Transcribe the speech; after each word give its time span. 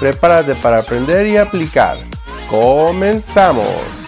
Prepárate 0.00 0.54
para 0.56 0.80
aprender 0.80 1.26
y 1.26 1.36
aplicar. 1.36 1.96
¡Comenzamos! 2.50 4.03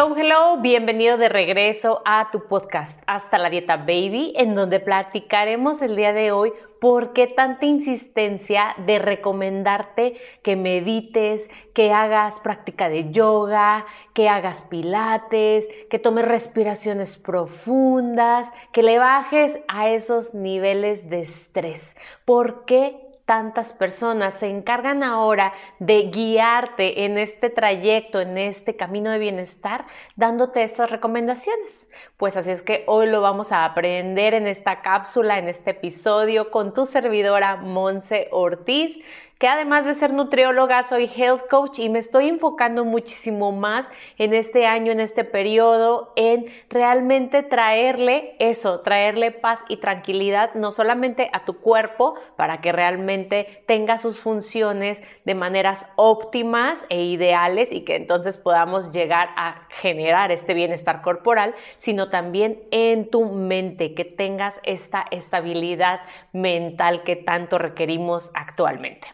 Hello, 0.00 0.16
hello, 0.16 0.56
bienvenido 0.62 1.18
de 1.18 1.28
regreso 1.28 2.00
a 2.06 2.30
tu 2.30 2.46
podcast 2.48 3.02
Hasta 3.06 3.36
la 3.36 3.50
Dieta 3.50 3.76
Baby, 3.76 4.32
en 4.34 4.54
donde 4.54 4.80
platicaremos 4.80 5.82
el 5.82 5.94
día 5.94 6.14
de 6.14 6.32
hoy 6.32 6.54
por 6.80 7.12
qué 7.12 7.26
tanta 7.26 7.66
insistencia 7.66 8.74
de 8.86 8.98
recomendarte 8.98 10.14
que 10.42 10.56
medites, 10.56 11.50
que 11.74 11.92
hagas 11.92 12.40
práctica 12.40 12.88
de 12.88 13.10
yoga, 13.10 13.84
que 14.14 14.30
hagas 14.30 14.62
pilates, 14.70 15.68
que 15.90 15.98
tomes 15.98 16.24
respiraciones 16.24 17.18
profundas, 17.18 18.50
que 18.72 18.82
le 18.82 18.98
bajes 18.98 19.60
a 19.68 19.90
esos 19.90 20.32
niveles 20.32 21.10
de 21.10 21.20
estrés. 21.20 21.94
¿Por 22.24 22.64
qué 22.64 23.09
tantas 23.30 23.72
personas 23.72 24.34
se 24.34 24.48
encargan 24.48 25.04
ahora 25.04 25.52
de 25.78 26.10
guiarte 26.10 27.04
en 27.04 27.16
este 27.16 27.48
trayecto, 27.48 28.20
en 28.20 28.36
este 28.36 28.74
camino 28.74 29.08
de 29.12 29.20
bienestar, 29.20 29.86
dándote 30.16 30.64
estas 30.64 30.90
recomendaciones. 30.90 31.88
Pues 32.16 32.36
así 32.36 32.50
es 32.50 32.60
que 32.60 32.82
hoy 32.88 33.06
lo 33.06 33.20
vamos 33.20 33.52
a 33.52 33.64
aprender 33.64 34.34
en 34.34 34.48
esta 34.48 34.82
cápsula, 34.82 35.38
en 35.38 35.46
este 35.46 35.70
episodio, 35.70 36.50
con 36.50 36.74
tu 36.74 36.86
servidora 36.86 37.54
Monse 37.54 38.26
Ortiz 38.32 38.98
que 39.40 39.48
además 39.48 39.86
de 39.86 39.94
ser 39.94 40.12
nutrióloga, 40.12 40.82
soy 40.82 41.10
health 41.16 41.48
coach 41.48 41.78
y 41.78 41.88
me 41.88 41.98
estoy 41.98 42.28
enfocando 42.28 42.84
muchísimo 42.84 43.52
más 43.52 43.90
en 44.18 44.34
este 44.34 44.66
año, 44.66 44.92
en 44.92 45.00
este 45.00 45.24
periodo, 45.24 46.12
en 46.14 46.52
realmente 46.68 47.42
traerle 47.42 48.36
eso, 48.38 48.80
traerle 48.80 49.30
paz 49.30 49.60
y 49.66 49.78
tranquilidad, 49.78 50.52
no 50.52 50.72
solamente 50.72 51.30
a 51.32 51.46
tu 51.46 51.54
cuerpo, 51.54 52.16
para 52.36 52.60
que 52.60 52.70
realmente 52.70 53.64
tenga 53.66 53.96
sus 53.96 54.20
funciones 54.20 55.02
de 55.24 55.34
maneras 55.34 55.86
óptimas 55.96 56.84
e 56.90 57.02
ideales 57.04 57.72
y 57.72 57.86
que 57.86 57.96
entonces 57.96 58.36
podamos 58.36 58.92
llegar 58.92 59.30
a 59.38 59.66
generar 59.70 60.32
este 60.32 60.52
bienestar 60.52 61.00
corporal, 61.00 61.54
sino 61.78 62.10
también 62.10 62.62
en 62.72 63.08
tu 63.08 63.24
mente, 63.24 63.94
que 63.94 64.04
tengas 64.04 64.60
esta 64.64 65.06
estabilidad 65.10 66.02
mental 66.34 67.04
que 67.04 67.16
tanto 67.16 67.56
requerimos 67.56 68.30
actualmente. 68.34 69.08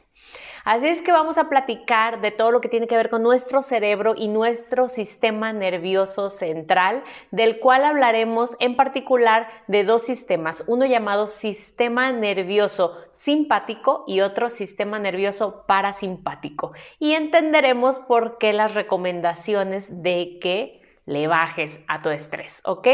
Así 0.67 0.89
es 0.89 1.01
que 1.01 1.13
vamos 1.13 1.39
a 1.39 1.49
platicar 1.49 2.21
de 2.21 2.33
todo 2.33 2.51
lo 2.51 2.61
que 2.61 2.69
tiene 2.69 2.89
que 2.89 2.97
ver 2.97 3.09
con 3.09 3.23
nuestro 3.23 3.63
cerebro 3.63 4.15
y 4.17 4.27
nuestro 4.27 4.89
sistema 4.89 5.53
nervioso 5.53 6.29
central, 6.29 7.05
del 7.31 7.61
cual 7.61 7.85
hablaremos 7.85 8.57
en 8.59 8.75
particular 8.75 9.47
de 9.69 9.85
dos 9.85 10.03
sistemas, 10.03 10.65
uno 10.67 10.85
llamado 10.85 11.29
sistema 11.29 12.11
nervioso 12.11 12.97
simpático 13.13 14.03
y 14.09 14.23
otro 14.23 14.49
sistema 14.49 14.99
nervioso 14.99 15.63
parasimpático. 15.69 16.73
Y 16.99 17.13
entenderemos 17.13 18.01
por 18.01 18.39
qué 18.39 18.53
las 18.53 18.75
recomendaciones 18.75 20.03
de 20.03 20.41
que 20.43 20.83
le 21.07 21.29
bajes 21.29 21.81
a 21.87 22.03
tu 22.03 22.11
estrés, 22.11 22.61
¿ok? 22.65 22.87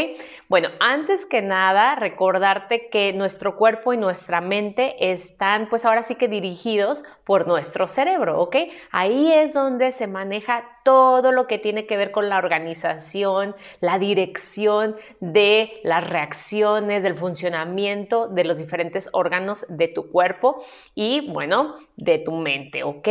Bueno, 0.47 0.69
antes 0.79 1.25
que 1.25 1.41
nada, 1.41 1.95
recordarte 1.95 2.89
que 2.89 3.11
nuestro 3.11 3.57
cuerpo 3.57 3.91
y 3.91 3.97
nuestra 3.97 4.39
mente 4.39 5.11
están 5.11 5.67
pues 5.67 5.83
ahora 5.83 6.03
sí 6.03 6.15
que 6.15 6.27
dirigidos 6.27 7.03
por 7.25 7.47
nuestro 7.47 7.87
cerebro, 7.87 8.39
¿ok? 8.39 8.55
Ahí 8.91 9.31
es 9.33 9.53
donde 9.53 9.91
se 9.91 10.07
maneja 10.07 10.63
todo 10.83 11.31
lo 11.31 11.47
que 11.47 11.57
tiene 11.57 11.87
que 11.87 11.97
ver 11.97 12.11
con 12.11 12.29
la 12.29 12.37
organización, 12.37 13.55
la 13.79 13.97
dirección 13.97 14.95
de 15.19 15.71
las 15.83 16.07
reacciones, 16.07 17.01
del 17.03 17.15
funcionamiento 17.15 18.27
de 18.27 18.43
los 18.43 18.57
diferentes 18.57 19.09
órganos 19.13 19.65
de 19.69 19.87
tu 19.87 20.11
cuerpo 20.11 20.63
y, 20.93 21.31
bueno, 21.31 21.77
de 21.95 22.19
tu 22.19 22.31
mente, 22.31 22.83
¿ok? 22.83 23.07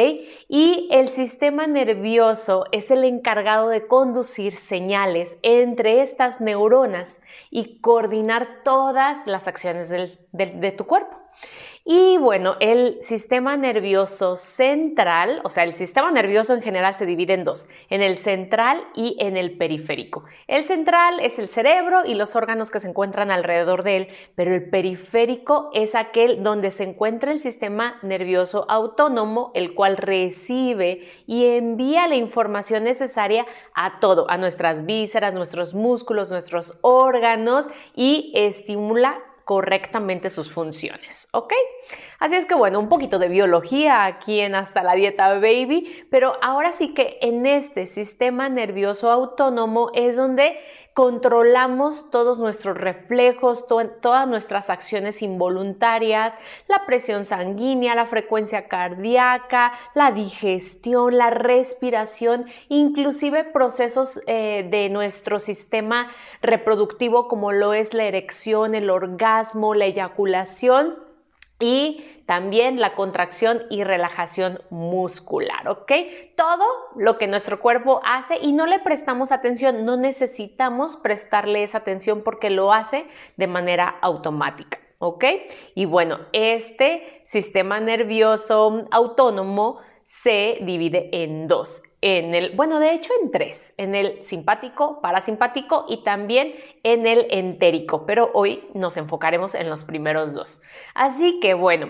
Y 0.48 0.88
el 0.90 1.12
sistema 1.12 1.66
nervioso 1.66 2.64
es 2.72 2.90
el 2.90 3.04
encargado 3.04 3.68
de 3.68 3.86
conducir 3.86 4.56
señales 4.56 5.36
entre 5.42 6.02
estas 6.02 6.40
neuronas 6.40 7.20
y 7.50 7.78
coordinar 7.80 8.62
todas 8.64 9.26
las 9.26 9.46
acciones 9.46 9.88
de 9.90 10.74
tu 10.76 10.86
cuerpo. 10.86 11.21
Y 11.84 12.16
bueno, 12.18 12.54
el 12.60 13.02
sistema 13.02 13.56
nervioso 13.56 14.36
central, 14.36 15.40
o 15.42 15.50
sea, 15.50 15.64
el 15.64 15.74
sistema 15.74 16.12
nervioso 16.12 16.54
en 16.54 16.62
general 16.62 16.96
se 16.96 17.06
divide 17.06 17.34
en 17.34 17.42
dos, 17.42 17.68
en 17.90 18.02
el 18.02 18.16
central 18.16 18.84
y 18.94 19.16
en 19.18 19.36
el 19.36 19.58
periférico. 19.58 20.22
El 20.46 20.64
central 20.64 21.18
es 21.18 21.40
el 21.40 21.48
cerebro 21.48 22.04
y 22.04 22.14
los 22.14 22.36
órganos 22.36 22.70
que 22.70 22.78
se 22.78 22.86
encuentran 22.86 23.32
alrededor 23.32 23.82
de 23.82 23.96
él, 23.96 24.08
pero 24.36 24.54
el 24.54 24.70
periférico 24.70 25.70
es 25.74 25.96
aquel 25.96 26.44
donde 26.44 26.70
se 26.70 26.84
encuentra 26.84 27.32
el 27.32 27.40
sistema 27.40 27.98
nervioso 28.02 28.64
autónomo, 28.68 29.50
el 29.54 29.74
cual 29.74 29.96
recibe 29.96 31.10
y 31.26 31.46
envía 31.46 32.06
la 32.06 32.14
información 32.14 32.84
necesaria 32.84 33.44
a 33.74 33.98
todo, 33.98 34.30
a 34.30 34.38
nuestras 34.38 34.86
vísceras, 34.86 35.34
nuestros 35.34 35.74
músculos, 35.74 36.30
nuestros 36.30 36.78
órganos 36.82 37.66
y 37.96 38.30
estimula 38.36 39.18
correctamente 39.52 40.30
sus 40.30 40.50
funciones, 40.50 41.28
¿ok? 41.32 41.52
Así 42.18 42.36
es 42.36 42.46
que 42.46 42.54
bueno, 42.54 42.80
un 42.80 42.88
poquito 42.88 43.18
de 43.18 43.28
biología 43.28 44.06
aquí 44.06 44.40
en 44.40 44.54
Hasta 44.54 44.82
la 44.82 44.94
Dieta 44.94 45.28
Baby, 45.34 46.06
pero 46.10 46.38
ahora 46.40 46.72
sí 46.72 46.94
que 46.94 47.18
en 47.20 47.44
este 47.44 47.86
sistema 47.86 48.48
nervioso 48.48 49.10
autónomo 49.10 49.90
es 49.92 50.16
donde 50.16 50.58
controlamos 50.94 52.10
todos 52.10 52.38
nuestros 52.38 52.76
reflejos, 52.76 53.66
todas 53.66 54.28
nuestras 54.28 54.68
acciones 54.68 55.22
involuntarias, 55.22 56.34
la 56.68 56.84
presión 56.84 57.24
sanguínea, 57.24 57.94
la 57.94 58.06
frecuencia 58.06 58.68
cardíaca, 58.68 59.72
la 59.94 60.12
digestión, 60.12 61.16
la 61.16 61.30
respiración, 61.30 62.46
inclusive 62.68 63.44
procesos 63.44 64.20
eh, 64.26 64.68
de 64.70 64.90
nuestro 64.90 65.38
sistema 65.38 66.10
reproductivo 66.42 67.26
como 67.26 67.52
lo 67.52 67.72
es 67.72 67.94
la 67.94 68.04
erección, 68.04 68.74
el 68.74 68.90
orgasmo, 68.90 69.74
la 69.74 69.86
eyaculación 69.86 70.98
y 71.58 72.04
también 72.32 72.80
la 72.80 72.94
contracción 72.94 73.64
y 73.68 73.84
relajación 73.84 74.62
muscular, 74.70 75.68
¿ok? 75.68 75.92
Todo 76.34 76.64
lo 76.96 77.18
que 77.18 77.26
nuestro 77.26 77.60
cuerpo 77.60 78.00
hace 78.06 78.38
y 78.40 78.54
no 78.54 78.64
le 78.64 78.78
prestamos 78.78 79.30
atención, 79.30 79.84
no 79.84 79.98
necesitamos 79.98 80.96
prestarle 80.96 81.62
esa 81.62 81.76
atención 81.76 82.22
porque 82.22 82.48
lo 82.48 82.72
hace 82.72 83.04
de 83.36 83.46
manera 83.48 83.98
automática. 84.00 84.78
¿Ok? 84.98 85.24
Y 85.74 85.84
bueno, 85.84 86.20
este 86.32 87.20
sistema 87.26 87.80
nervioso 87.80 88.86
autónomo 88.90 89.80
se 90.02 90.56
divide 90.62 91.10
en 91.12 91.48
dos 91.48 91.82
en 92.02 92.34
el, 92.34 92.56
bueno, 92.56 92.80
de 92.80 92.92
hecho 92.94 93.12
en 93.22 93.30
tres, 93.30 93.74
en 93.78 93.94
el 93.94 94.24
simpático, 94.24 95.00
parasimpático 95.00 95.86
y 95.88 96.02
también 96.02 96.52
en 96.82 97.06
el 97.06 97.28
entérico, 97.30 98.06
pero 98.06 98.30
hoy 98.34 98.68
nos 98.74 98.96
enfocaremos 98.96 99.54
en 99.54 99.70
los 99.70 99.84
primeros 99.84 100.34
dos. 100.34 100.60
Así 100.94 101.38
que 101.38 101.54
bueno, 101.54 101.86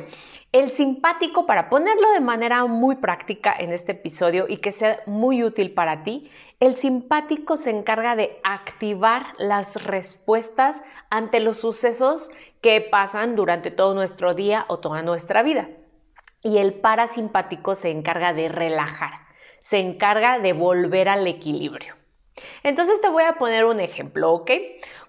el 0.53 0.71
simpático, 0.71 1.47
para 1.47 1.71
ponerlo 1.71 2.11
de 2.11 2.21
manera 2.21 2.67
muy 2.67 2.97
práctica 2.97 3.57
en 3.59 3.73
este 3.73 3.93
episodio 3.93 4.45
y 4.49 4.59
que 4.59 4.73
sea 4.73 5.01
muy 5.07 5.43
útil 5.45 5.73
para 5.73 6.05
ti, 6.05 6.31
el 6.61 6.77
simpático 6.77 7.57
se 7.57 7.71
encarga 7.71 8.15
de 8.15 8.39
activar 8.45 9.29
las 9.39 9.83
respuestas 9.83 10.83
ante 11.09 11.41
los 11.41 11.59
sucesos 11.59 12.29
que 12.61 12.83
pasan 12.83 13.35
durante 13.35 13.71
todo 13.71 13.95
nuestro 13.95 14.35
día 14.35 14.67
o 14.69 14.79
toda 14.79 15.01
nuestra 15.01 15.43
vida. 15.43 15.71
Y 16.43 16.59
el 16.59 16.75
parasimpático 16.75 17.75
se 17.75 17.91
encarga 17.91 18.35
de 18.35 18.51
relajar 18.51 19.22
se 19.63 19.79
encarga 19.79 20.39
de 20.41 20.53
volver 20.53 21.09
al 21.09 21.27
equilibrio. 21.27 21.97
Entonces 22.63 23.01
te 23.01 23.09
voy 23.09 23.25
a 23.25 23.35
poner 23.35 23.65
un 23.65 23.81
ejemplo, 23.81 24.33
¿ok? 24.33 24.51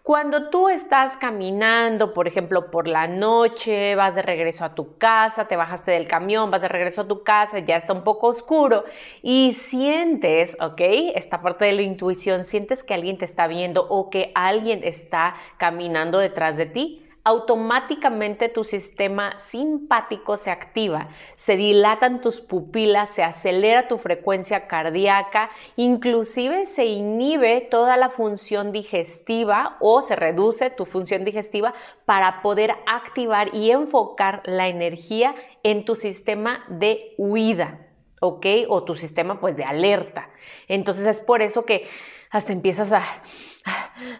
Cuando 0.03 0.49
tú 0.49 0.67
estás 0.67 1.15
caminando, 1.15 2.13
por 2.13 2.27
ejemplo, 2.27 2.69
por 2.69 2.89
la 2.89 3.07
noche, 3.07 3.95
vas 3.95 4.15
de 4.15 4.21
regreso 4.21 4.65
a 4.65 4.75
tu 4.75 4.97
casa, 4.97 5.47
te 5.47 5.55
bajaste 5.55 5.91
del 5.91 6.07
camión, 6.07 6.51
vas 6.51 6.61
de 6.61 6.67
regreso 6.67 7.01
a 7.01 7.07
tu 7.07 7.23
casa, 7.23 7.59
ya 7.59 7.77
está 7.77 7.93
un 7.93 8.03
poco 8.03 8.27
oscuro 8.27 8.83
y 9.21 9.53
sientes, 9.53 10.57
¿ok? 10.59 10.81
Esta 11.15 11.41
parte 11.41 11.63
de 11.63 11.71
la 11.71 11.83
intuición, 11.83 12.45
sientes 12.45 12.83
que 12.83 12.93
alguien 12.93 13.17
te 13.17 13.23
está 13.23 13.47
viendo 13.47 13.87
o 13.87 14.09
que 14.09 14.33
alguien 14.35 14.81
está 14.83 15.35
caminando 15.57 16.19
detrás 16.19 16.57
de 16.57 16.65
ti, 16.65 17.02
automáticamente 17.25 18.49
tu 18.49 18.65
sistema 18.65 19.39
simpático 19.39 20.35
se 20.35 20.51
activa, 20.51 21.09
se 21.35 21.55
dilatan 21.55 22.19
tus 22.19 22.41
pupilas, 22.41 23.09
se 23.09 23.23
acelera 23.23 23.87
tu 23.87 23.97
frecuencia 23.97 24.67
cardíaca, 24.67 25.49
inclusive 25.77 26.65
se 26.65 26.85
inhibe 26.85 27.61
toda 27.61 27.95
la 27.95 28.09
función 28.09 28.73
digestiva 28.73 29.77
o 29.79 30.01
se 30.01 30.15
reduce 30.17 30.69
tu 30.69 30.85
función 30.85 31.23
digestiva 31.23 31.73
para 32.05 32.41
poder 32.41 32.75
activar 32.85 33.55
y 33.55 33.71
enfocar 33.71 34.41
la 34.45 34.67
energía 34.67 35.33
en 35.63 35.85
tu 35.85 35.95
sistema 35.95 36.65
de 36.67 37.13
huida, 37.17 37.87
¿ok? 38.19 38.45
O 38.67 38.83
tu 38.83 38.95
sistema 38.95 39.39
pues 39.39 39.55
de 39.55 39.63
alerta. 39.63 40.29
Entonces 40.67 41.05
es 41.05 41.21
por 41.21 41.41
eso 41.41 41.63
que 41.63 41.87
hasta 42.29 42.51
empiezas 42.51 42.91
a 42.91 43.03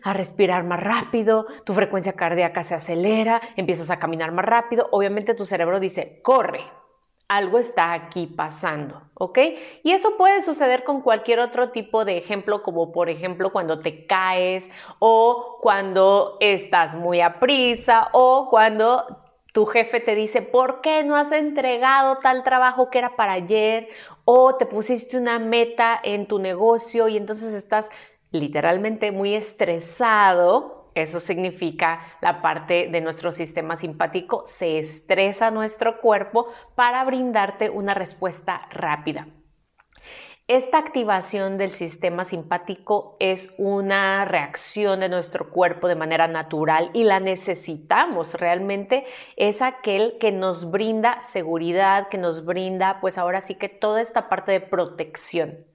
a 0.04 0.14
respirar 0.14 0.64
más 0.64 0.80
rápido, 0.82 1.46
tu 1.66 1.74
frecuencia 1.74 2.14
cardíaca 2.14 2.64
se 2.64 2.76
acelera, 2.76 3.42
empiezas 3.56 3.90
a 3.90 4.00
caminar 4.00 4.32
más 4.32 4.46
rápido, 4.46 4.88
obviamente 4.92 5.34
tu 5.34 5.46
cerebro 5.46 5.80
dice, 5.80 6.20
corre, 6.22 6.64
algo 7.28 7.58
está 7.58 7.94
aquí 7.94 8.28
pasando, 8.28 9.02
¿ok? 9.16 9.40
Y 9.84 9.92
eso 9.92 10.18
puede 10.18 10.42
suceder 10.42 10.84
con 10.84 11.02
cualquier 11.02 11.40
otro 11.40 11.72
tipo 11.72 12.06
de 12.06 12.18
ejemplo, 12.18 12.62
como 12.62 12.92
por 12.92 13.10
ejemplo 13.10 13.52
cuando 13.52 13.80
te 13.80 14.06
caes 14.06 14.70
o 15.00 15.58
cuando 15.62 16.38
estás 16.40 16.96
muy 16.96 17.22
a 17.22 17.40
prisa 17.40 18.10
o 18.12 18.50
cuando 18.50 19.24
tu 19.54 19.66
jefe 19.66 20.00
te 20.00 20.16
dice, 20.16 20.42
¿por 20.42 20.82
qué 20.82 21.04
no 21.04 21.16
has 21.16 21.32
entregado 21.32 22.18
tal 22.18 22.44
trabajo 22.44 22.90
que 22.90 22.98
era 22.98 23.16
para 23.16 23.34
ayer? 23.34 23.88
O 24.26 24.56
te 24.56 24.66
pusiste 24.66 25.18
una 25.18 25.40
meta 25.40 26.00
en 26.04 26.28
tu 26.28 26.40
negocio 26.40 27.08
y 27.08 27.18
entonces 27.18 27.54
estás 27.54 27.90
literalmente 28.34 29.12
muy 29.12 29.36
estresado, 29.36 30.90
eso 30.96 31.20
significa 31.20 32.02
la 32.22 32.42
parte 32.42 32.90
de 32.92 33.02
nuestro 33.02 33.32
sistema 33.32 33.78
simpático 33.78 34.44
se 34.46 34.80
estresa 34.80 35.50
nuestro 35.50 36.02
cuerpo 36.02 36.48
para 36.76 37.04
brindarte 37.06 37.70
una 37.70 37.94
respuesta 37.94 38.68
rápida. 38.70 39.28
Esta 40.50 40.78
activación 40.78 41.58
del 41.58 41.74
sistema 41.74 42.26
simpático 42.26 43.16
es 43.22 43.54
una 43.58 44.26
reacción 44.26 45.00
de 45.00 45.08
nuestro 45.08 45.50
cuerpo 45.52 45.88
de 45.88 45.96
manera 45.96 46.28
natural 46.28 46.90
y 46.94 47.06
la 47.06 47.22
necesitamos. 47.22 48.34
Realmente 48.34 49.06
es 49.38 49.62
aquel 49.62 50.18
que 50.20 50.34
nos 50.34 50.70
brinda 50.70 51.22
seguridad, 51.22 52.10
que 52.10 52.18
nos 52.18 52.44
brinda 52.44 53.00
pues 53.00 53.18
ahora 53.18 53.40
sí 53.40 53.56
que 53.56 53.70
toda 53.70 54.02
esta 54.02 54.28
parte 54.28 54.52
de 54.52 54.60
protección. 54.60 55.73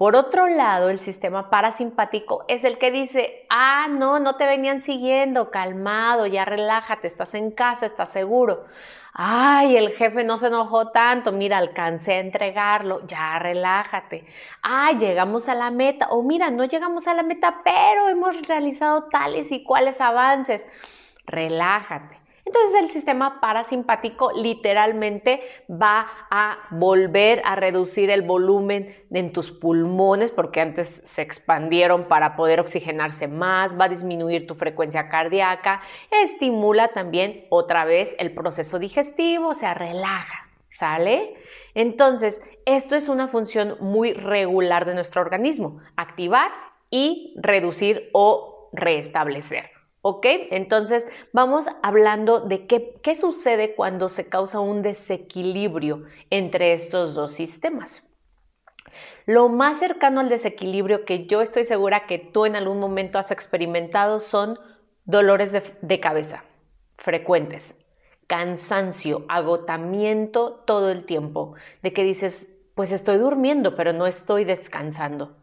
Por 0.00 0.16
otro 0.16 0.48
lado, 0.48 0.88
el 0.88 0.98
sistema 0.98 1.50
parasimpático 1.50 2.46
es 2.48 2.64
el 2.64 2.78
que 2.78 2.90
dice, 2.90 3.44
ah, 3.50 3.86
no, 3.90 4.18
no 4.18 4.36
te 4.36 4.46
venían 4.46 4.80
siguiendo, 4.80 5.50
calmado, 5.50 6.26
ya 6.26 6.46
relájate, 6.46 7.06
estás 7.06 7.34
en 7.34 7.50
casa, 7.50 7.84
estás 7.84 8.08
seguro. 8.08 8.64
Ay, 9.12 9.76
el 9.76 9.90
jefe 9.90 10.24
no 10.24 10.38
se 10.38 10.46
enojó 10.46 10.88
tanto, 10.88 11.32
mira, 11.32 11.58
alcancé 11.58 12.14
a 12.14 12.20
entregarlo, 12.20 13.06
ya 13.06 13.38
relájate. 13.40 14.24
Ay, 14.62 14.96
llegamos 14.96 15.50
a 15.50 15.54
la 15.54 15.70
meta, 15.70 16.08
o 16.08 16.22
mira, 16.22 16.50
no 16.50 16.64
llegamos 16.64 17.06
a 17.06 17.12
la 17.12 17.22
meta, 17.22 17.60
pero 17.62 18.08
hemos 18.08 18.40
realizado 18.48 19.04
tales 19.10 19.52
y 19.52 19.64
cuales 19.64 20.00
avances. 20.00 20.66
Relájate. 21.26 22.19
Entonces 22.50 22.82
el 22.82 22.90
sistema 22.90 23.40
parasimpático 23.40 24.32
literalmente 24.32 25.40
va 25.70 26.08
a 26.32 26.58
volver 26.72 27.42
a 27.44 27.54
reducir 27.54 28.10
el 28.10 28.22
volumen 28.22 28.92
en 29.12 29.32
tus 29.32 29.52
pulmones 29.52 30.32
porque 30.32 30.60
antes 30.60 31.00
se 31.04 31.22
expandieron 31.22 32.08
para 32.08 32.34
poder 32.34 32.58
oxigenarse 32.58 33.28
más, 33.28 33.78
va 33.78 33.84
a 33.84 33.88
disminuir 33.88 34.48
tu 34.48 34.56
frecuencia 34.56 35.08
cardíaca, 35.08 35.80
estimula 36.10 36.88
también 36.88 37.44
otra 37.50 37.84
vez 37.84 38.16
el 38.18 38.34
proceso 38.34 38.80
digestivo, 38.80 39.50
o 39.50 39.54
sea, 39.54 39.74
relaja, 39.74 40.48
¿sale? 40.70 41.34
Entonces, 41.74 42.42
esto 42.66 42.96
es 42.96 43.08
una 43.08 43.28
función 43.28 43.76
muy 43.78 44.12
regular 44.12 44.86
de 44.86 44.96
nuestro 44.96 45.22
organismo, 45.22 45.78
activar 45.94 46.50
y 46.90 47.32
reducir 47.40 48.10
o 48.12 48.70
restablecer. 48.72 49.79
¿Ok? 50.02 50.26
Entonces 50.50 51.06
vamos 51.32 51.66
hablando 51.82 52.40
de 52.40 52.66
qué, 52.66 52.94
qué, 53.02 53.16
sucede 53.16 53.74
cuando 53.74 54.08
se 54.08 54.28
causa 54.28 54.60
un 54.60 54.82
desequilibrio 54.82 56.04
entre 56.30 56.72
estos 56.72 57.14
dos 57.14 57.32
sistemas. 57.32 58.02
Lo 59.26 59.48
más 59.48 59.78
cercano 59.78 60.20
al 60.20 60.28
desequilibrio 60.28 61.04
que 61.04 61.26
yo 61.26 61.42
estoy 61.42 61.64
segura 61.64 62.06
que 62.06 62.18
tú 62.18 62.46
en 62.46 62.56
algún 62.56 62.80
momento 62.80 63.18
has 63.18 63.30
experimentado 63.30 64.20
son 64.20 64.58
dolores 65.04 65.52
de, 65.52 65.62
de 65.82 66.00
cabeza 66.00 66.44
frecuentes, 67.00 67.78
cansancio, 68.26 69.24
agotamiento 69.28 70.62
todo 70.66 70.90
el 70.90 71.04
tiempo, 71.04 71.54
de 71.82 71.92
que 71.92 72.04
dices, 72.04 72.54
pues 72.74 72.92
estoy 72.92 73.18
durmiendo, 73.18 73.74
pero 73.74 73.92
no 73.92 74.06
estoy 74.06 74.44
descansando 74.44 75.36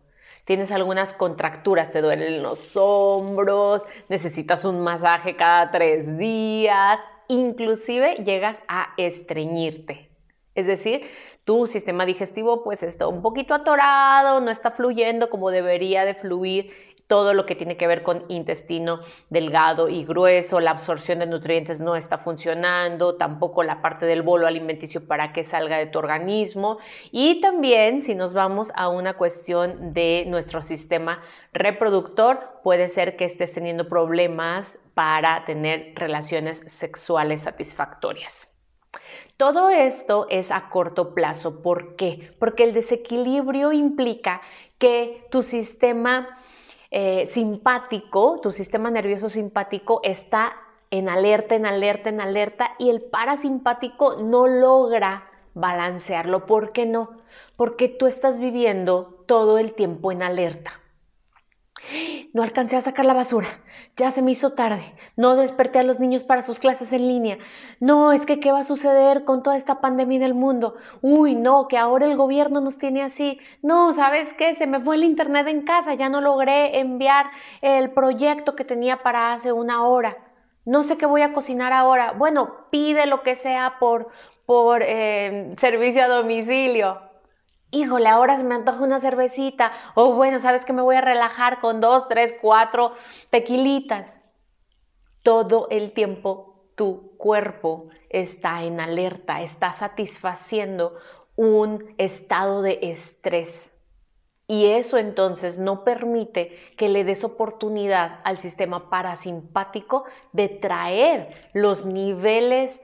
tienes 0.47 0.71
algunas 0.71 1.13
contracturas, 1.13 1.91
te 1.91 2.01
duelen 2.01 2.41
los 2.41 2.77
hombros, 2.77 3.83
necesitas 4.07 4.63
un 4.63 4.79
masaje 4.79 5.35
cada 5.35 5.71
tres 5.71 6.17
días, 6.17 7.01
inclusive 7.27 8.23
llegas 8.23 8.57
a 8.69 8.93
estreñirte. 8.95 10.09
Es 10.55 10.65
decir, 10.65 11.01
tu 11.43 11.67
sistema 11.67 12.05
digestivo 12.05 12.63
pues 12.63 12.81
está 12.81 13.09
un 13.09 13.21
poquito 13.21 13.53
atorado, 13.53 14.39
no 14.39 14.49
está 14.49 14.71
fluyendo 14.71 15.29
como 15.29 15.51
debería 15.51 16.05
de 16.05 16.15
fluir 16.15 16.71
todo 17.07 17.33
lo 17.33 17.45
que 17.45 17.55
tiene 17.55 17.77
que 17.77 17.87
ver 17.87 18.03
con 18.03 18.25
intestino 18.27 18.99
delgado 19.29 19.87
y 19.87 20.03
grueso, 20.03 20.59
la 20.59 20.71
absorción 20.71 21.19
de 21.19 21.25
nutrientes 21.25 21.79
no 21.79 21.95
está 21.95 22.17
funcionando, 22.17 23.15
tampoco 23.15 23.63
la 23.63 23.81
parte 23.81 24.05
del 24.05 24.21
bolo 24.21 24.45
alimenticio 24.45 25.07
para 25.07 25.31
que 25.31 25.43
salga 25.43 25.77
de 25.77 25.87
tu 25.87 25.99
organismo 25.99 26.79
y 27.11 27.39
también 27.41 28.01
si 28.01 28.13
nos 28.13 28.33
vamos 28.33 28.71
a 28.75 28.89
una 28.89 29.13
cuestión 29.13 29.93
de 29.93 30.25
nuestro 30.27 30.61
sistema 30.61 31.21
reproductor, 31.53 32.59
puede 32.61 32.89
ser 32.89 33.15
que 33.15 33.25
estés 33.25 33.53
teniendo 33.53 33.87
problemas 33.87 34.77
para 34.93 35.45
tener 35.45 35.93
relaciones 35.95 36.59
sexuales 36.67 37.41
satisfactorias. 37.41 38.53
Todo 39.37 39.69
esto 39.69 40.25
es 40.29 40.49
a 40.49 40.69
corto 40.69 41.13
plazo. 41.13 41.61
¿Por 41.61 41.95
qué? 41.95 42.33
Porque 42.39 42.63
el 42.63 42.73
desequilibrio 42.73 43.71
implica 43.71 44.41
que 44.79 45.27
tu 45.29 45.43
sistema 45.43 46.39
eh, 46.91 47.25
simpático, 47.25 48.39
tu 48.41 48.51
sistema 48.51 48.89
nervioso 48.89 49.29
simpático 49.29 49.99
está 50.03 50.53
en 50.89 51.09
alerta, 51.09 51.55
en 51.55 51.65
alerta, 51.65 52.09
en 52.09 52.21
alerta 52.21 52.71
y 52.79 52.89
el 52.89 53.01
parasimpático 53.01 54.15
no 54.15 54.47
logra 54.47 55.29
balancearlo. 55.53 56.45
¿Por 56.45 56.71
qué 56.71 56.85
no? 56.85 57.11
Porque 57.55 57.89
tú 57.89 58.07
estás 58.07 58.39
viviendo 58.39 59.23
todo 59.25 59.57
el 59.57 59.73
tiempo 59.73 60.11
en 60.11 60.23
alerta. 60.23 60.79
No 62.33 62.43
alcancé 62.43 62.75
a 62.75 62.81
sacar 62.81 63.05
la 63.05 63.13
basura. 63.13 63.47
Ya 63.95 64.11
se 64.11 64.21
me 64.21 64.31
hizo 64.31 64.53
tarde. 64.53 64.93
No 65.15 65.35
desperté 65.35 65.79
a 65.79 65.83
los 65.83 65.99
niños 65.99 66.23
para 66.23 66.43
sus 66.43 66.59
clases 66.59 66.91
en 66.91 67.07
línea. 67.07 67.37
No, 67.79 68.11
es 68.11 68.25
que 68.25 68.39
qué 68.39 68.51
va 68.51 68.59
a 68.59 68.63
suceder 68.63 69.23
con 69.23 69.43
toda 69.43 69.57
esta 69.57 69.79
pandemia 69.79 70.17
en 70.17 70.23
el 70.23 70.33
mundo. 70.33 70.75
Uy, 71.01 71.35
no, 71.35 71.67
que 71.67 71.77
ahora 71.77 72.05
el 72.05 72.17
gobierno 72.17 72.61
nos 72.61 72.77
tiene 72.77 73.03
así. 73.03 73.39
No, 73.61 73.93
¿sabes 73.93 74.33
qué? 74.33 74.53
Se 74.55 74.67
me 74.67 74.79
fue 74.81 74.95
el 74.95 75.03
internet 75.03 75.47
en 75.47 75.63
casa. 75.63 75.93
Ya 75.93 76.09
no 76.09 76.21
logré 76.21 76.79
enviar 76.79 77.27
el 77.61 77.91
proyecto 77.91 78.55
que 78.55 78.65
tenía 78.65 79.03
para 79.03 79.33
hace 79.33 79.51
una 79.51 79.87
hora. 79.87 80.17
No 80.65 80.83
sé 80.83 80.97
qué 80.97 81.05
voy 81.05 81.21
a 81.21 81.33
cocinar 81.33 81.73
ahora. 81.73 82.11
Bueno, 82.11 82.67
pide 82.69 83.05
lo 83.05 83.23
que 83.23 83.35
sea 83.35 83.75
por, 83.79 84.09
por 84.45 84.81
eh, 84.83 85.55
servicio 85.57 86.03
a 86.03 86.07
domicilio 86.07 87.06
híjole, 87.71 88.07
ahora 88.07 88.37
se 88.37 88.43
me 88.43 88.55
antoja 88.55 88.83
una 88.83 88.99
cervecita, 88.99 89.71
o 89.95 90.13
bueno, 90.13 90.39
sabes 90.39 90.65
que 90.65 90.73
me 90.73 90.81
voy 90.81 90.95
a 90.95 91.01
relajar 91.01 91.59
con 91.59 91.81
dos, 91.81 92.07
tres, 92.07 92.35
cuatro 92.41 92.93
tequilitas. 93.29 94.19
Todo 95.23 95.67
el 95.69 95.91
tiempo 95.91 96.57
tu 96.75 97.17
cuerpo 97.17 97.89
está 98.09 98.63
en 98.63 98.79
alerta, 98.79 99.41
está 99.41 99.71
satisfaciendo 99.71 100.95
un 101.35 101.93
estado 101.97 102.61
de 102.61 102.79
estrés. 102.83 103.73
Y 104.47 104.67
eso 104.67 104.97
entonces 104.97 105.59
no 105.59 105.83
permite 105.83 106.57
que 106.77 106.87
le 106.87 107.03
des 107.03 107.25
oportunidad 107.25 108.21
al 108.23 108.37
sistema 108.37 108.89
parasimpático 108.89 110.05
de 110.31 110.47
traer 110.47 111.49
los 111.53 111.85
niveles 111.85 112.81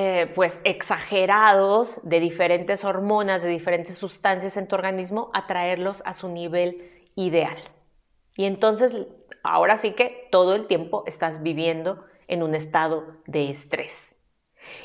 eh, 0.00 0.30
pues 0.32 0.60
exagerados 0.62 1.98
de 2.08 2.20
diferentes 2.20 2.84
hormonas, 2.84 3.42
de 3.42 3.48
diferentes 3.48 3.98
sustancias 3.98 4.56
en 4.56 4.68
tu 4.68 4.76
organismo, 4.76 5.28
a 5.34 5.48
traerlos 5.48 6.04
a 6.06 6.14
su 6.14 6.28
nivel 6.28 6.88
ideal. 7.16 7.58
Y 8.36 8.44
entonces, 8.44 8.92
ahora 9.42 9.76
sí 9.76 9.94
que 9.94 10.28
todo 10.30 10.54
el 10.54 10.68
tiempo 10.68 11.02
estás 11.08 11.42
viviendo 11.42 12.04
en 12.28 12.44
un 12.44 12.54
estado 12.54 13.06
de 13.26 13.50
estrés. 13.50 13.92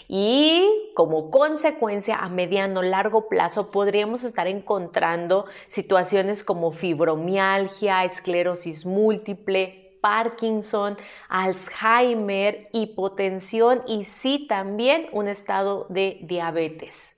Y 0.08 0.91
como 0.96 1.29
consecuencia, 1.29 2.15
a 2.15 2.27
mediano 2.27 2.82
largo 2.82 3.29
plazo 3.29 3.70
podríamos 3.70 4.24
estar 4.24 4.48
encontrando 4.48 5.46
situaciones 5.67 6.43
como 6.43 6.72
fibromialgia, 6.72 8.03
esclerosis 8.03 8.84
múltiple, 8.88 9.83
Parkinson, 10.04 10.98
Alzheimer, 11.30 12.68
hipotensión 12.74 13.84
y 13.88 14.04
sí 14.04 14.48
también 14.50 15.08
un 15.14 15.30
estado 15.30 15.88
de 15.88 16.20
diabetes. 16.24 17.16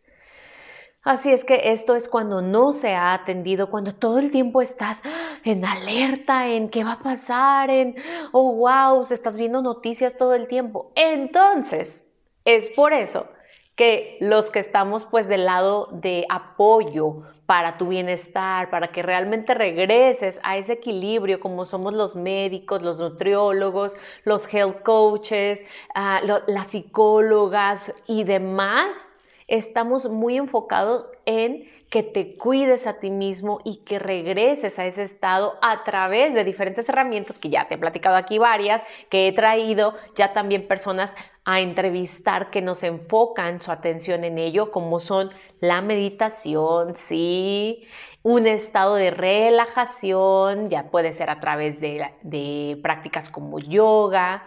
Así 1.02 1.32
es 1.32 1.44
que 1.44 1.72
esto 1.72 1.96
es 1.96 2.08
cuando 2.08 2.44
no 2.44 2.74
se 2.74 2.94
ha 2.94 3.16
atendido, 3.16 3.72
cuando 3.72 3.96
todo 3.96 4.20
el 4.20 4.30
tiempo 4.30 4.62
estás 4.62 5.02
en 5.44 5.66
alerta, 5.66 6.48
en 6.48 6.70
qué 6.70 6.84
va 6.84 6.94
a 6.94 7.04
pasar, 7.04 7.72
en, 7.72 7.96
oh, 8.32 8.54
wow, 8.54 9.02
estás 9.10 9.36
viendo 9.36 9.64
noticias 9.64 10.16
todo 10.16 10.36
el 10.36 10.48
tiempo. 10.48 10.92
Entonces, 10.96 12.06
es 12.44 12.70
por 12.70 12.94
eso 12.94 13.28
que 13.76 14.18
los 14.22 14.52
que 14.52 14.60
estamos 14.60 15.06
pues 15.06 15.28
del 15.28 15.46
lado 15.46 15.90
de 15.92 16.28
apoyo 16.30 17.24
para 17.46 17.78
tu 17.78 17.90
bienestar, 17.90 18.70
para 18.70 18.90
que 18.90 19.04
realmente 19.04 19.54
regreses 19.54 20.40
a 20.44 20.58
ese 20.58 20.74
equilibrio 20.74 21.40
como 21.40 21.66
somos 21.66 21.94
los 21.94 22.16
médicos, 22.16 22.82
los 22.82 23.00
nutriólogos, 23.00 23.96
los 24.24 24.52
health 24.52 24.82
coaches, 24.84 25.64
ah, 25.94 26.22
las 26.48 26.68
psicólogas 26.68 27.94
y 28.08 28.24
demás, 28.24 29.10
estamos 29.48 30.10
muy 30.10 30.38
enfocados 30.38 31.06
en 31.26 31.70
que 31.90 32.04
te 32.04 32.36
cuides 32.36 32.88
a 32.88 33.00
ti 33.00 33.12
mismo 33.12 33.62
y 33.64 33.78
que 33.78 34.00
regreses 34.00 34.80
a 34.80 34.86
ese 34.86 35.04
estado 35.04 35.58
a 35.62 35.84
través 35.84 36.34
de 36.34 36.44
diferentes 36.44 36.90
herramientas 36.90 37.38
que 37.38 37.50
ya 37.50 37.68
te 37.68 37.76
he 37.76 37.78
platicado 37.78 38.16
aquí 38.16 38.38
varias, 38.40 38.82
que 39.10 39.28
he 39.28 39.34
traído 39.34 39.94
ya 40.16 40.34
también 40.34 40.68
personas 40.68 41.16
a 41.46 41.62
entrevistar 41.62 42.50
que 42.50 42.62
nos 42.62 42.82
enfocan 42.84 43.62
su 43.62 43.72
atención 43.72 44.24
en 44.24 44.40
ello, 44.40 44.72
como 44.72 45.00
son 45.00 45.30
la 45.62 45.82
meditación, 45.82 46.96
sí, 46.96 47.88
un 48.24 48.48
estado 48.48 48.96
de 48.96 49.12
relajación, 49.12 50.70
ya 50.72 50.90
puede 50.90 51.12
ser 51.12 51.30
a 51.30 51.40
través 51.40 51.80
de, 51.80 52.10
de 52.24 52.80
prácticas 52.82 53.30
como 53.30 53.60
yoga, 53.60 54.44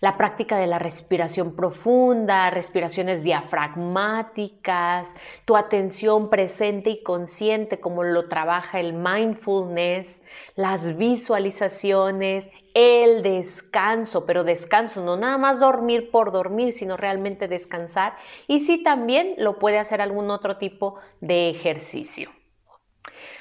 la 0.00 0.16
práctica 0.16 0.58
de 0.58 0.66
la 0.66 0.78
respiración 0.78 1.54
profunda, 1.54 2.50
respiraciones 2.50 3.22
diafragmáticas, 3.22 5.14
tu 5.44 5.56
atención 5.56 6.30
presente 6.30 6.90
y 6.90 7.02
consciente 7.02 7.80
como 7.80 8.04
lo 8.04 8.28
trabaja 8.28 8.80
el 8.80 8.92
mindfulness, 8.92 10.22
las 10.54 10.96
visualizaciones, 10.96 12.50
el 12.74 13.22
descanso, 13.22 14.26
pero 14.26 14.44
descanso, 14.44 15.02
no 15.02 15.16
nada 15.16 15.38
más 15.38 15.60
dormir 15.60 16.10
por 16.10 16.30
dormir, 16.30 16.74
sino 16.74 16.96
realmente 16.96 17.48
descansar 17.48 18.16
y 18.46 18.60
si 18.60 18.82
también 18.82 19.34
lo 19.38 19.58
puede 19.58 19.78
hacer 19.78 20.02
algún 20.02 20.30
otro 20.30 20.58
tipo 20.58 20.96
de 21.20 21.48
ejercicio. 21.48 22.30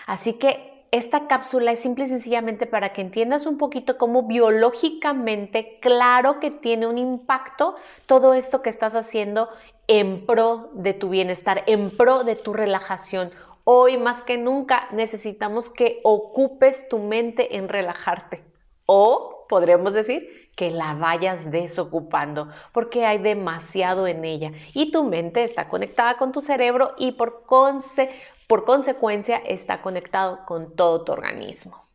Así 0.07 0.33
que 0.33 0.74
esta 0.97 1.27
cápsula 1.27 1.73
es 1.73 1.79
simple 1.79 2.05
y 2.05 2.07
sencillamente 2.07 2.65
para 2.65 2.93
que 2.93 3.01
entiendas 3.01 3.45
un 3.45 3.57
poquito 3.57 3.97
cómo 3.97 4.23
biológicamente, 4.23 5.77
claro 5.81 6.39
que 6.39 6.51
tiene 6.51 6.87
un 6.87 6.97
impacto 6.97 7.75
todo 8.05 8.33
esto 8.33 8.61
que 8.61 8.69
estás 8.69 8.95
haciendo 8.95 9.49
en 9.87 10.25
pro 10.25 10.69
de 10.73 10.93
tu 10.93 11.09
bienestar, 11.09 11.63
en 11.67 11.91
pro 11.95 12.23
de 12.23 12.35
tu 12.35 12.53
relajación. 12.53 13.31
Hoy 13.65 13.97
más 13.97 14.23
que 14.23 14.37
nunca 14.37 14.87
necesitamos 14.91 15.69
que 15.69 15.99
ocupes 16.03 16.87
tu 16.87 16.99
mente 16.99 17.57
en 17.57 17.67
relajarte. 17.67 18.43
O 18.85 19.45
podríamos 19.49 19.93
decir 19.93 20.49
que 20.55 20.71
la 20.71 20.93
vayas 20.93 21.51
desocupando 21.51 22.47
porque 22.71 23.05
hay 23.05 23.17
demasiado 23.17 24.07
en 24.07 24.23
ella 24.23 24.51
y 24.73 24.91
tu 24.91 25.03
mente 25.03 25.43
está 25.43 25.67
conectada 25.67 26.17
con 26.17 26.31
tu 26.31 26.39
cerebro 26.39 26.93
y 26.97 27.11
por, 27.11 27.43
conse 27.43 28.09
por 28.47 28.65
consecuencia, 28.65 29.37
está 29.37 29.81
conectado 29.81 30.45
con 30.45 30.75
todo 30.75 31.03
tu 31.03 31.11
organismo. 31.11 31.85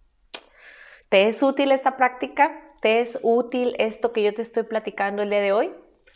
¿Te 1.09 1.29
es 1.29 1.43
útil 1.43 1.73
esta 1.73 1.97
práctica? 1.97 2.61
¿Te 2.81 3.01
es 3.01 3.19
útil 3.23 3.75
esto 3.79 4.13
que 4.13 4.23
yo 4.23 4.35
te 4.35 4.43
estoy 4.43 4.63
platicando 4.63 5.23
el 5.23 5.31
día 5.31 5.41
de 5.41 5.53
hoy? 5.53 5.71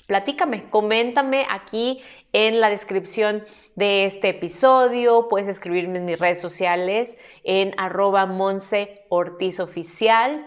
Platícame, 0.07 0.69
coméntame 0.71 1.47
aquí 1.49 2.03
en 2.33 2.61
la 2.61 2.69
descripción 2.69 3.45
de 3.75 4.05
este 4.05 4.31
episodio. 4.31 5.29
Puedes 5.29 5.49
escribirme 5.49 5.99
en 5.99 6.05
mis 6.05 6.19
redes 6.19 6.41
sociales 6.41 7.17
en 7.43 7.73
arroba 7.79 8.27
Monse 8.27 9.07
Ortiz 9.09 9.61
Oficial. 9.61 10.47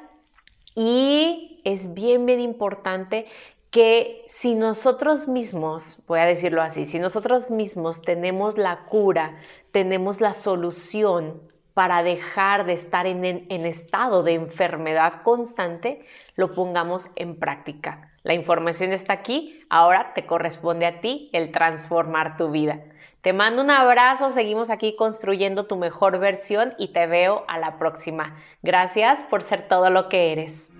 Y 0.75 1.61
es 1.65 1.93
bien, 1.93 2.25
bien 2.25 2.39
importante 2.39 3.25
que 3.71 4.23
si 4.27 4.55
nosotros 4.55 5.27
mismos, 5.27 5.99
voy 6.07 6.19
a 6.19 6.25
decirlo 6.25 6.61
así, 6.61 6.85
si 6.85 6.99
nosotros 6.99 7.51
mismos 7.51 8.01
tenemos 8.01 8.57
la 8.57 8.85
cura, 8.85 9.37
tenemos 9.71 10.21
la 10.21 10.33
solución 10.33 11.41
para 11.73 12.01
dejar 12.01 12.65
de 12.65 12.73
estar 12.73 13.05
en, 13.05 13.23
en, 13.23 13.65
estado 13.65 14.23
de 14.23 14.33
enfermedad 14.33 15.21
constante, 15.21 16.03
lo 16.35 16.55
pongamos 16.55 17.07
en 17.15 17.37
práctica. 17.37 18.11
La 18.23 18.33
información 18.33 18.93
está 18.93 19.13
aquí, 19.13 19.63
ahora 19.69 20.13
te 20.15 20.25
corresponde 20.25 20.87
a 20.87 21.01
ti 21.01 21.29
el 21.33 21.51
transformar 21.51 22.35
tu 22.35 22.49
vida. 22.49 22.79
Te 23.21 23.33
mando 23.33 23.61
un 23.61 23.69
abrazo, 23.69 24.29
seguimos 24.29 24.69
aquí 24.69 24.95
construyendo 24.95 25.67
tu 25.67 25.75
mejor 25.75 26.17
versión 26.17 26.73
y 26.79 26.93
te 26.93 27.05
veo 27.07 27.43
a 27.47 27.59
la 27.59 27.77
próxima. 27.77 28.37
Gracias 28.63 29.23
por 29.25 29.43
ser 29.43 29.67
todo 29.67 29.89
lo 29.89 30.09
que 30.09 30.31
eres. 30.31 30.71